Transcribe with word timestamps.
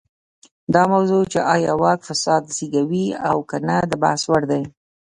دا 0.73 0.83
موضوع 0.93 1.23
چې 1.33 1.39
ایا 1.53 1.73
واک 1.81 1.99
فساد 2.09 2.43
زېږوي 2.55 3.05
او 3.29 3.37
که 3.49 3.57
نه 3.67 3.77
د 3.91 3.93
بحث 4.03 4.21
وړ 4.29 4.41
ده. 4.51 4.61